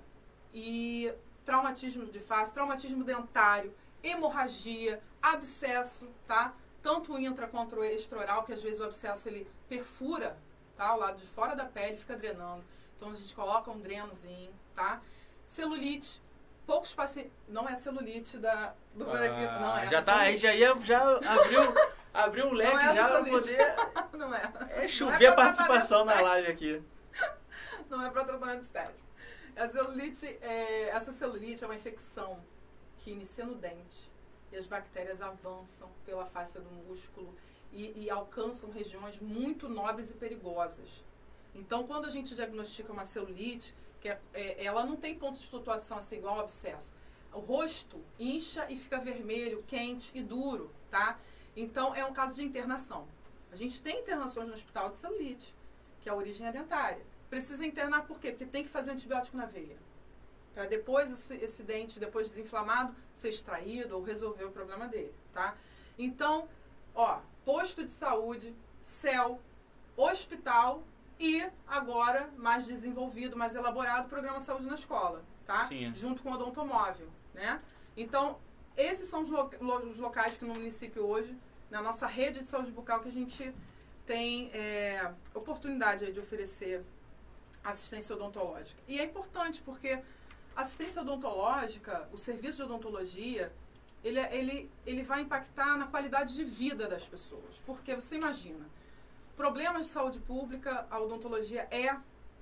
[0.53, 1.13] e
[1.45, 6.53] traumatismo de face, traumatismo dentário, hemorragia, abscesso, tá?
[6.83, 10.37] Tanto o intra quanto o extraoral, que às vezes o abscesso ele perfura,
[10.77, 10.95] tá?
[10.95, 12.65] O lado de fora da pele fica drenando.
[12.97, 15.01] Então a gente coloca um drenozinho, tá?
[15.47, 16.21] Celulite,
[16.67, 17.33] poucos pacientes.
[17.49, 19.89] Não é celulite da, do Ah, não é.
[19.89, 21.75] já tá, aí já ia, já abriu,
[22.13, 23.75] abriu um leque é já pra poder
[24.19, 24.53] Não é.
[24.71, 26.83] é, chover a pra participação na live aqui.
[27.89, 29.09] Não é para tratamento estético.
[29.57, 32.43] A celulite, é, essa celulite é uma infecção
[32.99, 34.12] que inicia no dente
[34.53, 37.35] e as bactérias avançam pela face do músculo
[37.73, 41.03] e, e alcançam regiões muito nobres e perigosas.
[41.55, 45.47] Então, quando a gente diagnostica uma celulite, que é- é- ela não tem ponto de
[45.47, 46.95] flutuação assim igual ao abscesso.
[47.33, 51.19] O rosto incha e fica vermelho, quente e duro, tá?
[51.57, 53.07] Então, é um caso de internação.
[53.51, 55.55] A gente tem internações no hospital de celulite,
[56.01, 57.05] que a origem é dentária.
[57.31, 58.31] Precisa internar por quê?
[58.31, 59.79] Porque tem que fazer antibiótico na veia.
[60.55, 65.57] Para depois esse, esse dente, depois desinflamado, ser extraído ou resolver o problema dele, tá?
[65.99, 66.49] Então,
[66.95, 69.41] ó, posto de saúde, CEL,
[69.97, 70.83] hospital
[71.19, 75.61] e agora, mais desenvolvido, mais elaborado, programa Saúde na Escola, tá?
[75.61, 75.93] Sim.
[75.95, 77.61] Junto com o odontomóvel, né?
[77.97, 78.39] Então,
[78.77, 81.37] esses são os, os locais que no município hoje,
[81.71, 83.55] na nossa rede de saúde bucal, que a gente
[84.05, 86.85] tem é, oportunidade de oferecer
[87.63, 88.83] assistência odontológica.
[88.89, 90.03] E é importante porque
[90.55, 93.53] assistência odontológica, o serviço de odontologia,
[94.05, 97.61] ele, é- ele, ele vai impactar na qualidade de vida das pessoas.
[97.65, 98.67] Porque você imagina,
[99.37, 101.97] problemas de saúde pública, a odontologia é,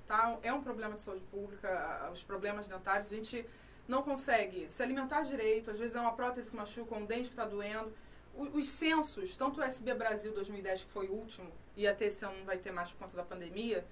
[0.07, 0.38] tá?
[0.42, 3.46] É um problema de saúde pública, os problemas dentários, a gente
[3.87, 7.35] não consegue se alimentar direito, às vezes é uma prótese que machuca, um dente que
[7.35, 7.92] está doendo.
[8.35, 12.38] Os censos, tanto o SB Brasil 2010, que foi o último, e até esse ano
[12.38, 13.85] não vai ter mais por conta da pandemia,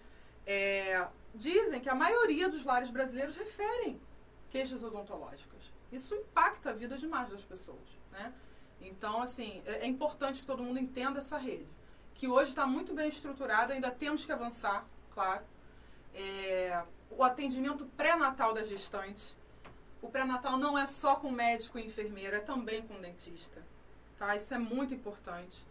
[0.46, 4.00] é, dizem que a maioria dos lares brasileiros referem
[4.50, 5.72] queixas odontológicas.
[5.90, 8.32] Isso impacta a vida demais das pessoas, né?
[8.80, 11.66] Então, assim, é, é importante que todo mundo entenda essa rede,
[12.14, 15.44] que hoje está muito bem estruturada, ainda temos que avançar, claro.
[16.14, 19.36] É, o atendimento pré-natal da gestante.
[20.00, 23.64] O pré-natal não é só com médico e enfermeiro, é também com dentista.
[24.18, 24.36] Tá?
[24.36, 25.66] Isso é muito importante.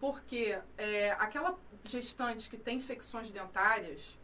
[0.00, 4.18] Porque é, aquela gestante que tem infecções dentárias,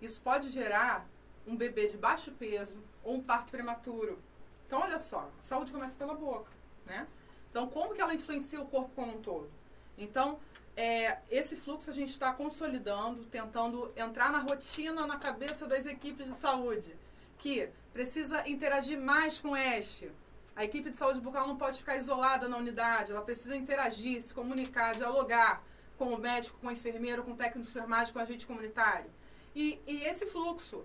[0.00, 1.06] isso pode gerar
[1.46, 4.18] um bebê de baixo peso ou um parto prematuro.
[4.66, 6.52] Então, olha só, saúde começa pela boca,
[6.84, 7.06] né?
[7.48, 9.50] Então, como que ela influencia o corpo como um todo?
[9.96, 10.38] Então,
[10.76, 16.26] é, esse fluxo a gente está consolidando, tentando entrar na rotina, na cabeça das equipes
[16.26, 16.94] de saúde,
[17.38, 20.12] que precisa interagir mais com o ESF.
[20.54, 24.34] A equipe de saúde bucal não pode ficar isolada na unidade, ela precisa interagir, se
[24.34, 25.64] comunicar, dialogar
[25.96, 29.10] com o médico, com o enfermeiro, com o técnico de enfermagem, com o agente comunitário.
[29.54, 30.84] E, e esse fluxo,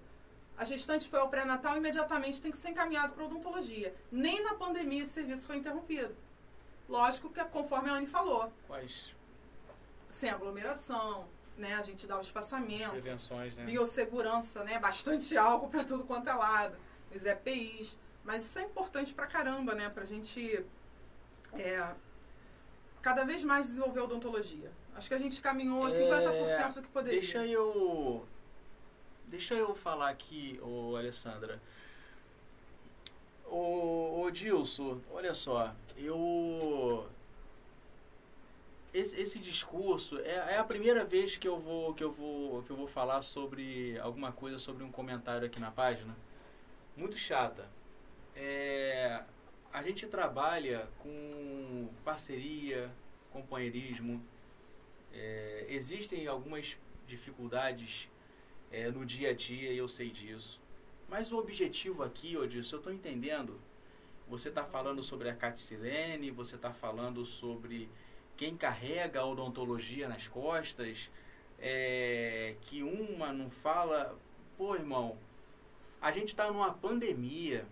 [0.57, 3.93] a gestante foi ao pré-natal, imediatamente tem que ser encaminhado para odontologia.
[4.11, 6.15] Nem na pandemia esse serviço foi interrompido.
[6.87, 9.13] Lógico que, conforme a Anne falou, Quais
[10.07, 11.73] sem aglomeração, né?
[11.75, 13.65] A gente dá o espaçamento, prevenções, né?
[13.65, 14.77] biossegurança, né?
[14.77, 16.77] Bastante álcool para tudo quanto é lado,
[17.13, 17.97] os EPIs.
[18.23, 19.89] Mas isso é importante pra caramba, né?
[19.89, 20.63] Pra gente
[21.53, 21.95] é,
[23.01, 24.71] cada vez mais desenvolver odontologia.
[24.95, 27.17] Acho que a gente caminhou a 50% do que poderia.
[27.17, 28.25] É, Deixa eu.
[29.33, 31.59] Deixa eu falar aqui, ô Alessandra.
[33.47, 37.09] Ô, ô Dilson, olha só, eu.
[38.93, 42.69] Esse, esse discurso é, é a primeira vez que eu vou que eu vou que
[42.69, 46.15] eu vou falar sobre alguma coisa sobre um comentário aqui na página.
[46.95, 47.67] Muito chata.
[48.35, 49.23] É,
[49.73, 52.91] a gente trabalha com parceria,
[53.31, 54.23] companheirismo.
[55.11, 58.13] É, existem algumas dificuldades
[58.73, 60.59] é, no dia a dia e eu sei disso.
[61.07, 63.62] Mas o objetivo aqui, Odilson, eu estou entendendo.
[64.27, 67.88] Você está falando sobre a caticilene, você está falando sobre
[68.36, 71.12] quem carrega a odontologia nas costas,
[71.59, 74.17] é, que uma não fala.
[74.57, 75.17] Pô, irmão,
[76.01, 77.67] a gente está numa pandemia,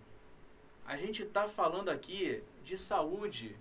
[0.85, 3.55] a gente está falando aqui de saúde,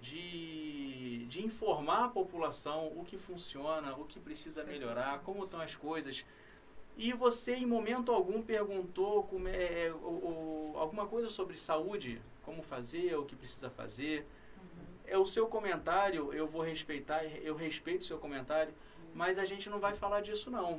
[0.00, 5.76] de, de informar a população o que funciona, o que precisa melhorar, como estão as
[5.76, 6.24] coisas.
[6.96, 9.96] E você, em momento algum, perguntou como é, é, o-
[10.72, 14.26] o- alguma coisa sobre saúde, como fazer, o que precisa fazer.
[15.06, 18.72] É o seu comentário, eu vou respeitar, eu respeito o seu comentário,
[19.14, 20.78] mas a gente não vai falar disso não,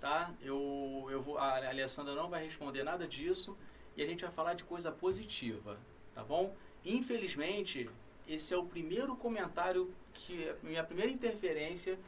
[0.00, 0.32] tá?
[0.40, 3.56] Eu, eu vou, a Alessandra não vai responder nada disso
[3.96, 5.76] e a gente vai falar de coisa positiva,
[6.14, 6.54] tá bom?
[6.84, 7.90] Infelizmente,
[8.28, 11.98] esse é o primeiro comentário que minha primeira interferência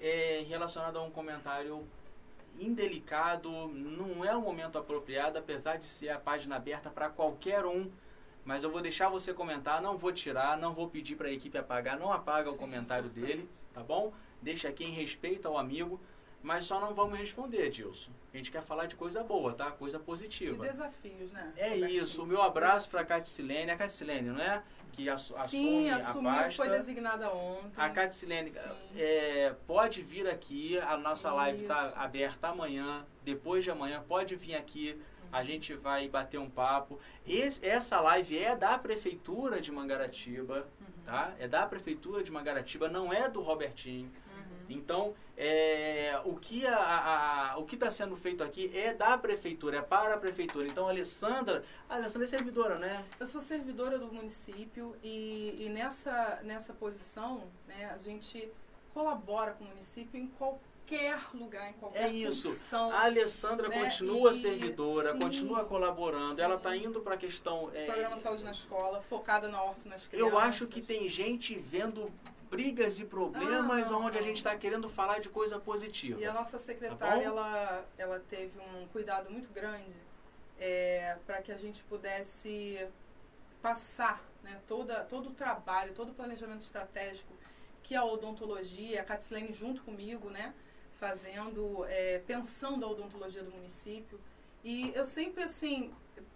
[0.00, 1.86] é relacionada a um comentário
[2.60, 7.90] indelicado, não é o momento apropriado, apesar de ser a página aberta para qualquer um
[8.46, 11.58] mas eu vou deixar você comentar, não vou tirar, não vou pedir para a equipe
[11.58, 12.58] apagar, não apaga o Sim.
[12.58, 14.12] comentário dele, tá bom?
[14.40, 16.00] Deixa aqui em respeito ao amigo,
[16.40, 18.12] mas só não vamos responder, Dilson.
[18.32, 19.72] A gente quer falar de coisa boa, tá?
[19.72, 20.64] Coisa E positiva.
[20.64, 21.52] desafios, né?
[21.56, 22.04] É Robertinho?
[22.04, 22.22] isso.
[22.22, 23.72] O meu abraço para a Caticilene.
[23.72, 24.62] A Caticilene, não é?
[24.96, 26.52] Que assu Sim, assume a assumiu, pasta.
[26.56, 27.70] foi designada ontem.
[27.76, 28.68] A Caticilene Sim.
[28.96, 31.96] é, pode vir aqui, a nossa live está Isso.
[31.96, 34.98] aberta amanhã, depois de amanhã, pode vir aqui,
[35.30, 36.98] a gente vai bater um papo.
[37.26, 41.04] Esse- essa live é da Prefeitura de Mangaratiba, Uhum.
[41.04, 41.34] tá?
[41.38, 44.10] É da Prefeitura de Mangaratiba, não é do Robertinho.
[44.68, 49.78] Então, é, o que a, a- o que está sendo feito aqui é da Prefeitura,
[49.78, 50.66] é para a Prefeitura.
[50.66, 53.04] Então, a Alessandra, a Alessandra é servidora, né?
[53.20, 58.50] Eu sou servidora do município e, e nessa, nessa posição, né, a gente
[58.94, 62.48] colabora com o município em qualquer lugar, em qualquer É isso.
[62.48, 62.90] função.
[62.92, 63.82] A Alessandra Né?
[63.84, 66.40] continua E- servidora, sim, continua colaborando, sim.
[66.40, 67.70] ela está indo para a questão.
[67.74, 70.32] é, Programa Saúde na Escola, focada na horta nas crianças.
[70.32, 72.10] eu acho que tem gente vendo
[72.50, 76.20] brigas e problemas Ah, onde a gente está querendo falar de coisa positiva.
[76.20, 77.38] E a nossa Tá secretária, bom?
[77.38, 79.96] ela, ela teve um cuidado muito grande
[81.26, 82.86] para que a gente pudesse
[83.60, 87.32] passar né, toda, todo o trabalho, todo o planejamento estratégico
[87.82, 90.54] que a odontologia, a Catilene junto comigo, né,
[90.92, 94.18] fazendo, é, pensando a odontologia do município.
[94.64, 95.92] E eu sempre, assim,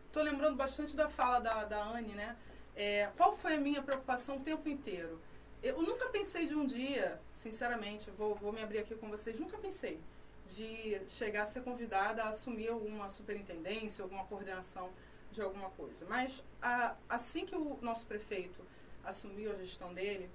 [0.07, 2.37] estou lembrando bastante da fala da, da Anne, né?
[2.77, 5.21] É, qual foi a minha preocupação o tempo inteiro?
[5.63, 9.59] Eu nunca pensei de um dia, sinceramente, vou, vou me abrir aqui com vocês, nunca
[9.59, 10.01] pensei
[10.47, 14.91] de chegar a ser convidada a assumir alguma superintendência, alguma coordenação
[15.31, 16.07] de alguma coisa.
[16.09, 18.65] Mas a, assim que o nosso prefeito
[19.05, 20.31] assumiu a gestão dele,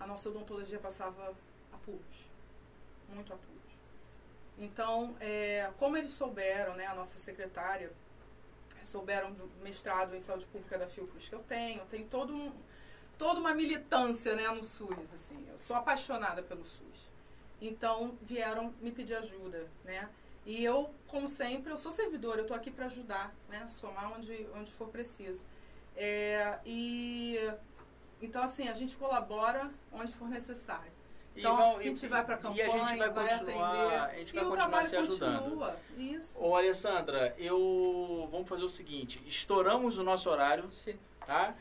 [0.00, 1.34] a nossa odontologia passava
[1.72, 2.28] apuros,
[3.08, 3.56] muito apuros.
[4.58, 7.92] Então, é, como eles souberam, né, a nossa secretária,
[8.82, 12.52] souberam do mestrado em saúde pública da Fiocruz que eu tenho, tenho todo um,
[13.18, 17.10] toda uma militância né, no SUS, assim, eu sou apaixonada pelo SUS.
[17.60, 20.08] Então, vieram me pedir ajuda, né?
[20.44, 23.66] E eu, como sempre, eu sou servidora, eu estou aqui para ajudar, né?
[23.66, 25.42] Somar onde, onde for preciso.
[25.96, 27.38] É, e,
[28.20, 30.92] então, assim, a gente colabora onde for necessário.
[31.34, 33.70] E Então, vão- a gente e- vai para E a campanha, gente vai, vai continuar,
[33.70, 33.94] atender.
[34.00, 35.42] a gente E vai o continuar se ajudando.
[35.42, 35.76] continua.
[35.96, 36.40] Isso.
[36.40, 40.64] Ô, Alessandra, eu vamos fazer o seguinte: estouramos o nosso horário,
[41.26, 41.54] tá?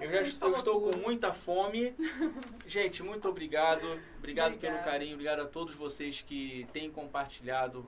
[0.00, 1.94] Eu já estou, com muita fome.
[2.66, 4.00] Gente, muito obrigado.
[4.18, 4.82] Obrigado pelo Obrigada.
[4.90, 7.86] carinho, obrigado a todos vocês que têm compartilhado.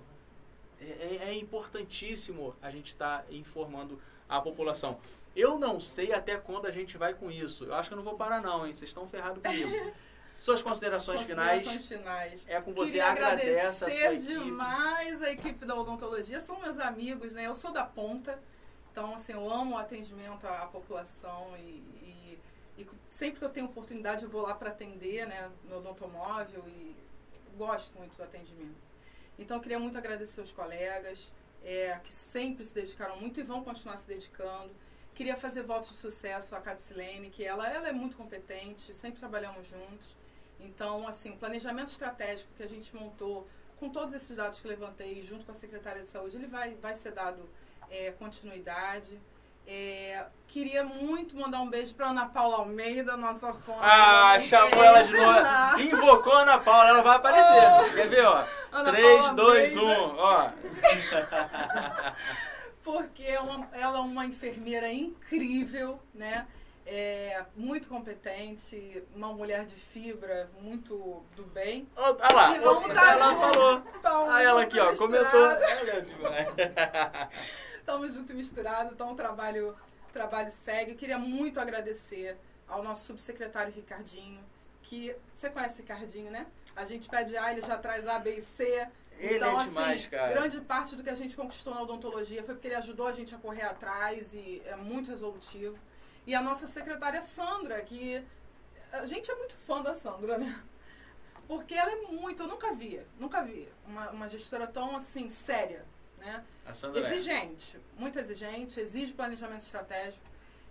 [0.81, 5.01] É, é- é importantíssimo a gente estar informando a população.
[5.35, 7.64] Eu não sei até quando a gente vai com isso.
[7.64, 8.75] Eu acho que eu não vou parar não, hein?
[8.75, 9.92] Vocês estão ferrados comigo.
[10.37, 12.40] Suas considerações, Considerações finais.
[12.40, 12.46] finais.
[12.48, 16.40] É com você, Queria agradece a sua agradecer demais a equipe da odontologia.
[16.40, 17.46] São meus amigos, né?
[17.46, 18.42] Eu sou da ponta.
[18.90, 21.83] Então, assim, eu amo o atendimento à população e,
[22.78, 25.50] e- sempre que eu tenho oportunidade eu vou lá para atender, né?
[25.68, 26.96] No odontomóvel e
[27.56, 28.80] gosto muito do atendimento.
[29.38, 31.32] Então, eu queria muito agradecer os colegas
[31.64, 34.70] é, que sempre se dedicaram muito e vão continuar se dedicando.
[35.14, 39.66] Queria fazer votos de sucesso à Catilene, que ela, ela é muito competente, sempre trabalhamos
[39.66, 40.16] juntos.
[40.58, 43.46] Então, assim, o planejamento estratégico que a gente montou,
[43.78, 46.94] com todos esses dados que levantei, junto com a Secretaria de Saúde, ele vai, vai
[46.94, 47.48] ser dado
[47.90, 49.20] é, continuidade.
[49.66, 53.79] É, queria muito mandar um beijo para Ana Paula Almeida, nossa fonte.
[53.81, 55.81] Ah, chamou ela de novo.
[55.81, 57.94] Invocou a Ana Paula, ela vai aparecer.
[57.94, 58.44] Quer ver, ó?
[58.72, 60.12] Ana 3, Paula 2, 1, Almeida.
[60.16, 60.51] ó.
[62.83, 66.46] porque é uma- ela é uma enfermeira incrível, né?
[66.84, 71.88] É, muito competente, uma mulher de fibra, muito do bem.
[71.96, 73.40] Lá, E vamos tá ela junto.
[73.40, 73.82] falou.
[73.98, 75.48] Então, Ah, ela aqui, ó, comentou.
[75.48, 75.62] misturado.
[75.80, 76.48] Olha demais.
[77.78, 79.76] Estamos junto e misturado, então o trabalho,
[80.08, 80.92] o trabalho segue.
[80.92, 82.36] Eu queria muito agradecer
[82.68, 84.40] ao nosso subsecretário Ricardinho,
[84.83, 86.46] que você conhece o Ricardinho, né?
[86.74, 88.88] A gente pede A, ele já traz A, B e C.
[89.18, 90.33] Ele então, é demais, assim, cara.
[90.33, 93.33] grande parte do que a gente conquistou na odontologia foi porque ele ajudou a gente
[93.35, 95.78] a correr atrás e é muito resolutivo.
[96.27, 98.25] E a nossa secretária Sandra, que
[98.92, 100.62] a gente é muito fã da Sandra, né?
[101.48, 105.85] Porque ela é muito, eu nunca vi, nunca vi uma, uma gestora tão assim séria,
[106.18, 106.44] né?
[106.64, 107.04] A Sandra é.
[107.04, 110.25] Exigente, muito exigente, exige planejamento estratégico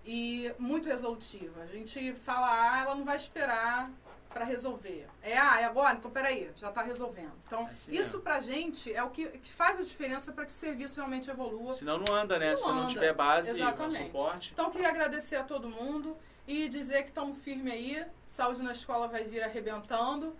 [0.06, 1.62] e muito resolutiva.
[1.64, 3.92] A gente fala A, ela não vai esperar
[4.34, 5.08] para resolver.
[5.22, 5.96] É A, é agora?
[5.98, 7.32] Então peraí, já está resolvendo.
[7.46, 8.22] Então, É assim isso mesmo.
[8.22, 11.74] pra gente é o que, que faz a diferença para que o serviço realmente evolua.
[11.74, 12.52] Senão não anda, né?
[12.52, 12.90] Não Se não anda.
[12.90, 14.06] tiver base, Exatamente.
[14.06, 14.50] suporte.
[14.54, 16.18] Então, eu queria agradecer a todo mundo
[16.48, 18.06] e dizer que estamos firmes aí.
[18.26, 20.36] Saúde na escola vai vir arrebentando.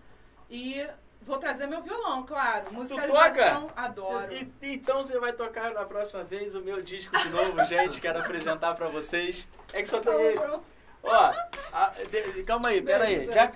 [0.50, 0.86] E
[1.24, 2.64] Vou trazer meu violão, claro.
[2.64, 2.72] toca?
[2.76, 4.34] Musicalização, adoro.
[4.34, 8.02] E- então você vai tocar na próxima vez o meu disco de novo, gente.
[8.02, 9.48] Quero apresentar pra vocês.
[9.72, 10.40] É que só tem ele.
[11.04, 11.34] Ó,
[11.74, 13.26] a- de- calma aí, pera aí.
[13.26, 13.50] Já,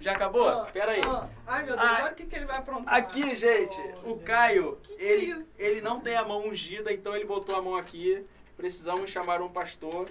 [0.00, 0.48] já acabou?
[0.48, 1.00] Ah, Pera aí.
[1.04, 1.28] ah.
[1.46, 2.94] Ai, meu Deus, Ah, olha o que, que ele vai aprontar.
[2.94, 5.50] Aqui, gente, o Caio, Que que ele, é isso?
[5.58, 8.24] ele não tem a mão ungida, então ele botou a mão aqui.
[8.56, 10.08] Precisamos chamar um pastor.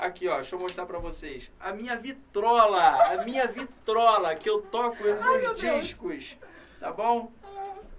[0.00, 1.50] Aqui, ó, deixa eu mostrar pra vocês.
[1.60, 2.80] A minha vitrola,
[3.12, 5.60] a minha vitrola, que eu toco Ai, Deus.
[5.60, 6.36] discos.
[6.80, 7.30] Tá bom?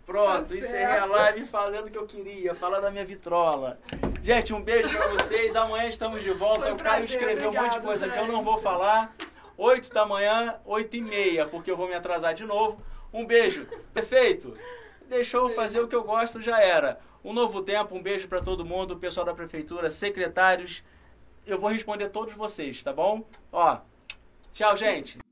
[0.06, 3.80] Pronto, Tá encerrei a live falando o que eu queria, falar da minha vitrola.
[4.22, 5.56] Gente, um beijo pra vocês.
[5.56, 6.62] Amanhã estamos de volta.
[6.62, 8.44] Foi um o Caio escreveu um monte de obrigado, coisa que eu não gente.
[8.46, 9.16] vou falar.
[9.58, 12.82] 8 da manhã, 8 e meia, porque eu vou me atrasar de novo.
[13.14, 13.66] Um beijo.
[13.94, 14.58] Perfeito?
[15.08, 17.00] Deixou eu fazer o que eu gosto, já era.
[17.24, 20.84] Um novo tempo, um beijo pra todo mundo, pessoal da prefeitura, secretários.
[21.46, 23.24] Eu vou responder todos vocês, tá bom?
[23.52, 23.78] Ó,
[24.52, 25.23] tchau, gente.